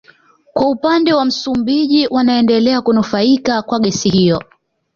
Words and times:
Kwa 0.53 0.69
upande 0.69 1.13
wa 1.13 1.25
Msumbiji 1.25 2.07
wanaendelea 2.07 2.81
kunufaika 2.81 3.61
kwa 3.61 3.79
gesi 3.79 4.09
hiyo 4.09 4.43